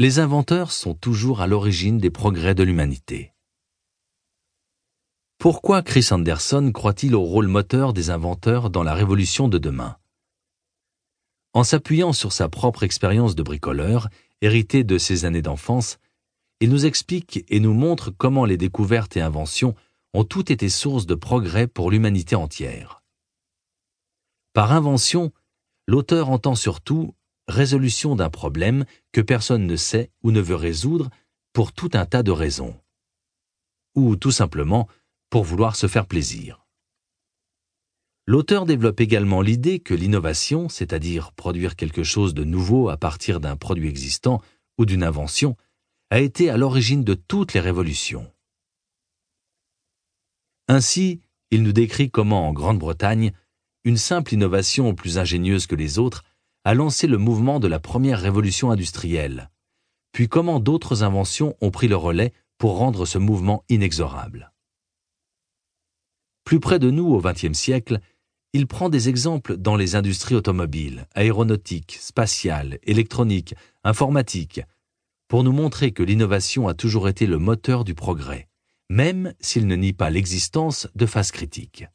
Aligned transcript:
Les 0.00 0.18
inventeurs 0.18 0.72
sont 0.72 0.94
toujours 0.94 1.42
à 1.42 1.46
l'origine 1.46 1.98
des 1.98 2.08
progrès 2.08 2.54
de 2.54 2.62
l'humanité. 2.62 3.34
Pourquoi 5.36 5.82
Chris 5.82 6.08
Anderson 6.10 6.70
croit-il 6.72 7.14
au 7.14 7.20
rôle 7.20 7.48
moteur 7.48 7.92
des 7.92 8.08
inventeurs 8.08 8.70
dans 8.70 8.82
la 8.82 8.94
révolution 8.94 9.46
de 9.46 9.58
demain? 9.58 9.98
En 11.52 11.64
s'appuyant 11.64 12.14
sur 12.14 12.32
sa 12.32 12.48
propre 12.48 12.82
expérience 12.82 13.34
de 13.34 13.42
bricoleur, 13.42 14.08
héritée 14.40 14.84
de 14.84 14.96
ses 14.96 15.26
années 15.26 15.42
d'enfance, 15.42 15.98
il 16.60 16.70
nous 16.70 16.86
explique 16.86 17.44
et 17.50 17.60
nous 17.60 17.74
montre 17.74 18.10
comment 18.10 18.46
les 18.46 18.56
découvertes 18.56 19.18
et 19.18 19.20
inventions 19.20 19.74
ont 20.14 20.24
toutes 20.24 20.50
été 20.50 20.70
source 20.70 21.04
de 21.04 21.14
progrès 21.14 21.66
pour 21.66 21.90
l'humanité 21.90 22.36
entière. 22.36 23.02
Par 24.54 24.72
invention, 24.72 25.30
l'auteur 25.86 26.30
entend 26.30 26.54
surtout 26.54 27.14
résolution 27.50 28.16
d'un 28.16 28.30
problème 28.30 28.84
que 29.12 29.20
personne 29.20 29.66
ne 29.66 29.76
sait 29.76 30.10
ou 30.22 30.30
ne 30.30 30.40
veut 30.40 30.56
résoudre 30.56 31.10
pour 31.52 31.72
tout 31.72 31.90
un 31.94 32.06
tas 32.06 32.22
de 32.22 32.30
raisons. 32.30 32.80
Ou 33.94 34.16
tout 34.16 34.30
simplement 34.30 34.88
pour 35.28 35.44
vouloir 35.44 35.76
se 35.76 35.86
faire 35.86 36.06
plaisir. 36.06 36.66
L'auteur 38.26 38.64
développe 38.64 39.00
également 39.00 39.42
l'idée 39.42 39.80
que 39.80 39.94
l'innovation, 39.94 40.68
c'est-à-dire 40.68 41.32
produire 41.32 41.74
quelque 41.74 42.04
chose 42.04 42.34
de 42.34 42.44
nouveau 42.44 42.88
à 42.88 42.96
partir 42.96 43.40
d'un 43.40 43.56
produit 43.56 43.88
existant 43.88 44.40
ou 44.78 44.86
d'une 44.86 45.02
invention, 45.02 45.56
a 46.10 46.20
été 46.20 46.50
à 46.50 46.56
l'origine 46.56 47.04
de 47.04 47.14
toutes 47.14 47.54
les 47.54 47.60
révolutions. 47.60 48.30
Ainsi, 50.68 51.20
il 51.50 51.62
nous 51.64 51.72
décrit 51.72 52.10
comment 52.10 52.48
en 52.48 52.52
Grande-Bretagne, 52.52 53.32
une 53.84 53.96
simple 53.96 54.34
innovation 54.34 54.94
plus 54.94 55.18
ingénieuse 55.18 55.66
que 55.66 55.74
les 55.74 55.98
autres 55.98 56.22
a 56.64 56.74
lancé 56.74 57.06
le 57.06 57.18
mouvement 57.18 57.60
de 57.60 57.68
la 57.68 57.80
première 57.80 58.20
révolution 58.20 58.70
industrielle, 58.70 59.50
puis 60.12 60.28
comment 60.28 60.60
d'autres 60.60 61.02
inventions 61.02 61.56
ont 61.60 61.70
pris 61.70 61.88
le 61.88 61.96
relais 61.96 62.32
pour 62.58 62.76
rendre 62.76 63.06
ce 63.06 63.18
mouvement 63.18 63.64
inexorable? 63.68 64.52
Plus 66.44 66.60
près 66.60 66.78
de 66.78 66.90
nous 66.90 67.06
au 67.06 67.20
XXe 67.20 67.52
siècle, 67.52 68.00
il 68.52 68.66
prend 68.66 68.88
des 68.88 69.08
exemples 69.08 69.56
dans 69.56 69.76
les 69.76 69.94
industries 69.94 70.34
automobiles, 70.34 71.06
aéronautiques, 71.14 71.96
spatiales, 72.00 72.78
électroniques, 72.82 73.54
informatiques, 73.84 74.60
pour 75.28 75.44
nous 75.44 75.52
montrer 75.52 75.92
que 75.92 76.02
l'innovation 76.02 76.66
a 76.66 76.74
toujours 76.74 77.08
été 77.08 77.26
le 77.26 77.38
moteur 77.38 77.84
du 77.84 77.94
progrès, 77.94 78.48
même 78.88 79.32
s'il 79.38 79.68
ne 79.68 79.76
nie 79.76 79.92
pas 79.92 80.10
l'existence 80.10 80.88
de 80.96 81.06
phases 81.06 81.30
critiques. 81.30 81.86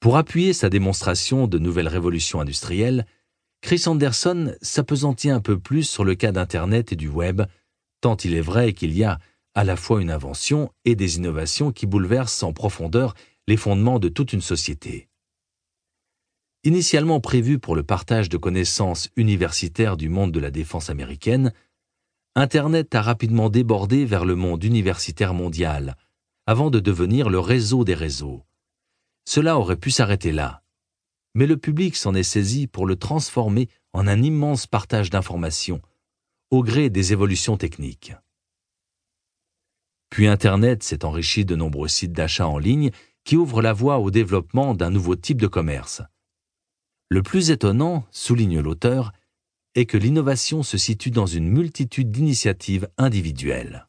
Pour 0.00 0.16
appuyer 0.16 0.52
sa 0.52 0.68
démonstration 0.68 1.46
de 1.46 1.58
nouvelles 1.58 1.88
révolutions 1.88 2.40
industrielles, 2.40 3.06
Chris 3.62 3.84
Anderson 3.86 4.54
s'apesantit 4.62 5.30
un 5.30 5.40
peu 5.40 5.58
plus 5.58 5.84
sur 5.84 6.04
le 6.04 6.14
cas 6.14 6.32
d'Internet 6.32 6.92
et 6.92 6.96
du 6.96 7.08
Web, 7.08 7.42
tant 8.00 8.16
il 8.16 8.34
est 8.34 8.40
vrai 8.40 8.72
qu'il 8.72 8.96
y 8.96 9.04
a 9.04 9.18
à 9.54 9.64
la 9.64 9.76
fois 9.76 10.02
une 10.02 10.10
invention 10.10 10.70
et 10.84 10.94
des 10.94 11.16
innovations 11.16 11.72
qui 11.72 11.86
bouleversent 11.86 12.42
en 12.42 12.52
profondeur 12.52 13.14
les 13.48 13.56
fondements 13.56 13.98
de 13.98 14.08
toute 14.08 14.32
une 14.32 14.42
société. 14.42 15.08
Initialement 16.62 17.20
prévu 17.20 17.58
pour 17.58 17.74
le 17.74 17.82
partage 17.82 18.28
de 18.28 18.36
connaissances 18.36 19.08
universitaires 19.16 19.96
du 19.96 20.08
monde 20.08 20.32
de 20.32 20.40
la 20.40 20.50
défense 20.50 20.90
américaine, 20.90 21.52
Internet 22.34 22.94
a 22.94 23.00
rapidement 23.00 23.48
débordé 23.48 24.04
vers 24.04 24.26
le 24.26 24.34
monde 24.34 24.62
universitaire 24.62 25.32
mondial, 25.32 25.96
avant 26.44 26.70
de 26.70 26.80
devenir 26.80 27.30
le 27.30 27.38
réseau 27.38 27.82
des 27.84 27.94
réseaux. 27.94 28.42
Cela 29.26 29.58
aurait 29.58 29.76
pu 29.76 29.90
s'arrêter 29.90 30.32
là. 30.32 30.62
Mais 31.34 31.46
le 31.46 31.58
public 31.58 31.96
s'en 31.96 32.14
est 32.14 32.22
saisi 32.22 32.66
pour 32.66 32.86
le 32.86 32.96
transformer 32.96 33.68
en 33.92 34.06
un 34.06 34.22
immense 34.22 34.66
partage 34.66 35.10
d'informations, 35.10 35.82
au 36.50 36.62
gré 36.62 36.88
des 36.88 37.12
évolutions 37.12 37.56
techniques. 37.56 38.14
Puis 40.10 40.28
Internet 40.28 40.82
s'est 40.82 41.04
enrichi 41.04 41.44
de 41.44 41.56
nombreux 41.56 41.88
sites 41.88 42.12
d'achat 42.12 42.46
en 42.46 42.58
ligne 42.58 42.90
qui 43.24 43.36
ouvrent 43.36 43.60
la 43.60 43.72
voie 43.72 43.98
au 43.98 44.10
développement 44.10 44.74
d'un 44.74 44.90
nouveau 44.90 45.16
type 45.16 45.40
de 45.40 45.48
commerce. 45.48 46.00
Le 47.08 47.22
plus 47.22 47.50
étonnant, 47.50 48.06
souligne 48.10 48.60
l'auteur, 48.60 49.12
est 49.74 49.86
que 49.86 49.98
l'innovation 49.98 50.62
se 50.62 50.78
situe 50.78 51.10
dans 51.10 51.26
une 51.26 51.48
multitude 51.48 52.10
d'initiatives 52.10 52.88
individuelles. 52.96 53.88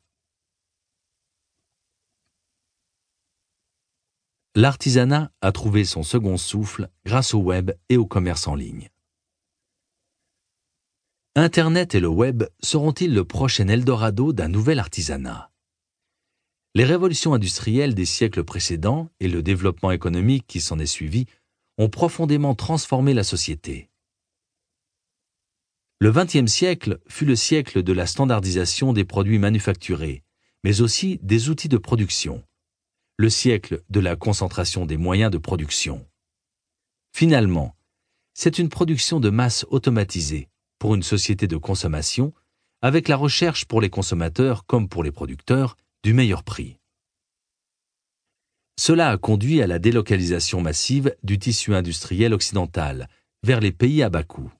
L'artisanat 4.58 5.32
a 5.42 5.52
trouvé 5.52 5.86
son 5.86 6.02
second 6.02 6.36
souffle 6.36 6.90
grâce 7.06 7.36
au 7.36 7.38
web 7.38 7.74
et 7.90 7.98
au 7.98 8.08
commerce 8.08 8.48
en 8.48 8.56
ligne. 8.56 8.90
Internet 11.36 11.94
et 11.94 12.00
le 12.00 12.08
web 12.08 12.44
seront-ils 12.64 13.14
le 13.14 13.24
prochain 13.24 13.68
Eldorado 13.68 14.34
d'un 14.34 14.48
nouvel 14.48 14.80
artisanat? 14.80 15.52
Les 16.74 16.86
révolutions 16.86 17.36
industrielles 17.36 17.94
des 17.94 18.06
siècles 18.06 18.44
précédents 18.44 19.12
et 19.20 19.28
le 19.28 19.44
développement 19.44 19.92
économique 19.92 20.48
qui 20.48 20.60
s'en 20.60 20.80
est 20.80 20.88
suivi 20.88 21.28
ont 21.78 21.90
profondément 21.90 22.56
transformé 22.56 23.14
la 23.14 23.24
société. 23.24 23.92
Le 26.00 26.12
XXe 26.12 26.52
siècle 26.52 27.00
fut 27.08 27.26
le 27.26 27.36
siècle 27.36 27.84
de 27.84 27.94
la 27.94 28.08
standardisation 28.08 28.92
des 28.92 29.06
produits 29.06 29.38
manufacturés, 29.38 30.24
mais 30.64 30.82
aussi 30.82 31.20
des 31.22 31.50
outils 31.50 31.70
de 31.70 31.78
production 31.78 32.44
le 33.18 33.32
siècle 33.32 33.82
de 33.90 34.00
la 34.00 34.16
concentration 34.16 34.86
des 34.86 34.98
moyens 34.98 35.32
de 35.32 35.40
production. 35.40 36.08
Finalement, 37.14 37.76
c'est 38.36 38.60
une 38.60 38.70
production 38.70 39.20
de 39.20 39.32
masse 39.32 39.66
automatisée 39.72 40.50
pour 40.78 40.94
une 40.94 41.02
société 41.02 41.48
de 41.48 41.58
consommation, 41.58 42.32
avec 42.84 43.08
la 43.08 43.16
recherche 43.16 43.66
pour 43.66 43.82
les 43.82 43.90
consommateurs 43.90 44.68
comme 44.68 44.88
pour 44.88 45.04
les 45.04 45.12
producteurs 45.12 45.76
du 46.04 46.14
meilleur 46.14 46.44
prix. 46.44 46.78
Cela 48.80 49.10
a 49.10 49.18
conduit 49.18 49.64
à 49.64 49.68
la 49.68 49.80
délocalisation 49.80 50.62
massive 50.62 51.16
du 51.24 51.40
tissu 51.40 51.74
industriel 51.74 52.36
occidental 52.36 53.10
vers 53.42 53.60
les 53.60 53.72
pays 53.72 54.04
à 54.04 54.10
bas 54.10 54.24
coût. 54.24 54.52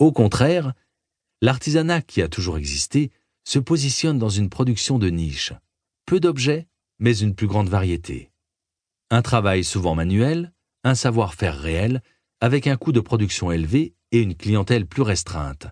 Au 0.00 0.10
contraire, 0.10 0.72
l'artisanat 1.40 2.02
qui 2.02 2.20
a 2.22 2.28
toujours 2.28 2.58
existé 2.58 3.12
se 3.44 3.60
positionne 3.60 4.18
dans 4.18 4.28
une 4.28 4.50
production 4.50 4.98
de 4.98 5.10
niche, 5.10 5.52
peu 6.06 6.18
d'objets 6.18 6.66
mais 7.02 7.18
une 7.18 7.34
plus 7.34 7.48
grande 7.48 7.68
variété. 7.68 8.30
Un 9.10 9.22
travail 9.22 9.64
souvent 9.64 9.96
manuel, 9.96 10.52
un 10.84 10.94
savoir-faire 10.94 11.58
réel, 11.58 12.00
avec 12.40 12.68
un 12.68 12.76
coût 12.76 12.92
de 12.92 13.00
production 13.00 13.50
élevé 13.50 13.94
et 14.12 14.20
une 14.20 14.36
clientèle 14.36 14.86
plus 14.86 15.02
restreinte, 15.02 15.66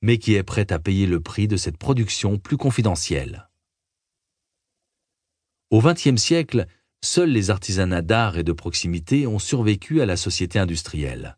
mais 0.00 0.16
qui 0.16 0.34
est 0.34 0.42
prête 0.42 0.72
à 0.72 0.78
payer 0.78 1.06
le 1.06 1.20
prix 1.20 1.48
de 1.48 1.58
cette 1.58 1.76
production 1.76 2.38
plus 2.38 2.56
confidentielle. 2.56 3.50
Au 5.68 5.82
XXe 5.82 6.16
siècle, 6.16 6.66
seuls 7.04 7.30
les 7.30 7.50
artisanats 7.50 8.02
d'art 8.02 8.38
et 8.38 8.42
de 8.42 8.52
proximité 8.52 9.26
ont 9.26 9.38
survécu 9.38 10.00
à 10.00 10.06
la 10.06 10.16
société 10.16 10.58
industrielle. 10.58 11.36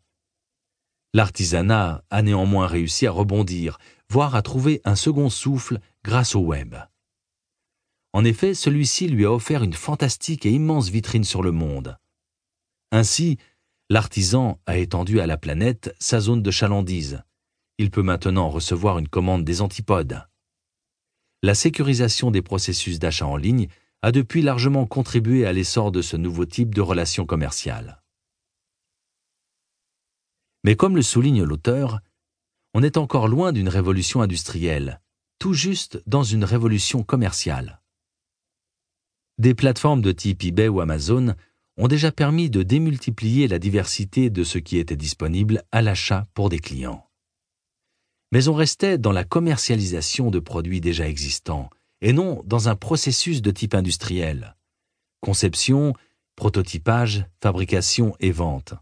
L'artisanat 1.13 2.05
a 2.09 2.21
néanmoins 2.21 2.65
réussi 2.65 3.07
à 3.07 3.11
rebondir, 3.11 3.77
voire 4.09 4.35
à 4.35 4.41
trouver 4.41 4.79
un 4.85 4.95
second 4.95 5.29
souffle 5.29 5.79
grâce 6.01 6.33
au 6.33 6.39
web. 6.39 6.75
En 8.13 8.23
effet, 8.23 8.53
celui-ci 8.53 9.07
lui 9.07 9.25
a 9.25 9.31
offert 9.31 9.63
une 9.63 9.73
fantastique 9.73 10.45
et 10.45 10.51
immense 10.51 10.89
vitrine 10.89 11.23
sur 11.23 11.41
le 11.41 11.51
monde. 11.51 11.97
Ainsi, 12.91 13.37
l'artisan 13.89 14.59
a 14.67 14.77
étendu 14.77 15.19
à 15.19 15.25
la 15.25 15.37
planète 15.37 15.95
sa 15.99 16.19
zone 16.19 16.43
de 16.43 16.51
chalandise. 16.51 17.23
Il 17.79 17.89
peut 17.89 18.03
maintenant 18.03 18.49
recevoir 18.49 18.99
une 18.99 19.07
commande 19.07 19.43
des 19.43 19.61
antipodes. 19.61 20.23
La 21.41 21.55
sécurisation 21.55 22.29
des 22.29 22.43
processus 22.43 22.99
d'achat 22.99 23.25
en 23.25 23.35
ligne 23.35 23.67
a 24.03 24.11
depuis 24.11 24.43
largement 24.43 24.85
contribué 24.85 25.45
à 25.45 25.53
l'essor 25.53 25.91
de 25.91 26.03
ce 26.03 26.15
nouveau 26.15 26.45
type 26.45 26.75
de 26.75 26.81
relations 26.81 27.25
commerciales. 27.25 28.03
Mais 30.63 30.75
comme 30.75 30.95
le 30.95 31.01
souligne 31.01 31.43
l'auteur, 31.43 31.99
on 32.75 32.83
est 32.83 32.97
encore 32.97 33.27
loin 33.27 33.51
d'une 33.51 33.69
révolution 33.69 34.21
industrielle, 34.21 35.01
tout 35.39 35.53
juste 35.53 36.01
dans 36.05 36.23
une 36.23 36.43
révolution 36.43 37.03
commerciale. 37.03 37.82
Des 39.43 39.53
plateformes 39.53 40.01
de 40.01 40.13
type 40.13 40.41
eBay 40.45 40.69
ou 40.69 40.79
Amazon 40.79 41.35
ont 41.75 41.89
déjà 41.89 42.13
permis 42.13 42.49
de 42.49 42.63
démultiplier 42.63 43.49
la 43.49 43.59
diversité 43.59 44.29
de 44.29 44.41
ce 44.45 44.57
qui 44.57 44.77
était 44.77 44.95
disponible 44.95 45.63
à 45.73 45.81
l'achat 45.81 46.29
pour 46.33 46.47
des 46.47 46.59
clients. 46.59 47.09
Mais 48.31 48.47
on 48.47 48.53
restait 48.53 48.97
dans 48.97 49.11
la 49.11 49.25
commercialisation 49.25 50.31
de 50.31 50.39
produits 50.39 50.79
déjà 50.79 51.09
existants 51.09 51.69
et 51.99 52.13
non 52.13 52.41
dans 52.45 52.69
un 52.69 52.77
processus 52.77 53.41
de 53.41 53.51
type 53.51 53.75
industriel. 53.75 54.55
Conception, 55.19 55.93
prototypage, 56.37 57.25
fabrication 57.41 58.15
et 58.21 58.31
vente. 58.31 58.75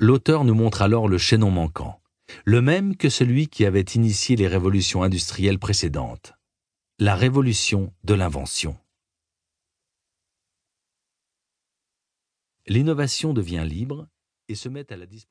L'auteur 0.00 0.42
nous 0.42 0.54
montre 0.54 0.82
alors 0.82 1.06
le 1.06 1.16
chaînon 1.16 1.52
manquant, 1.52 2.00
le 2.44 2.60
même 2.60 2.96
que 2.96 3.08
celui 3.08 3.46
qui 3.46 3.64
avait 3.64 3.82
initié 3.82 4.34
les 4.34 4.48
révolutions 4.48 5.04
industrielles 5.04 5.60
précédentes 5.60 6.32
la 7.00 7.16
révolution 7.16 7.94
de 8.04 8.12
l'invention. 8.12 8.78
L'innovation 12.66 13.32
devient 13.32 13.64
libre 13.66 14.06
et 14.48 14.54
se 14.54 14.68
met 14.68 14.92
à 14.92 14.98
la 14.98 15.06
disposition 15.06 15.26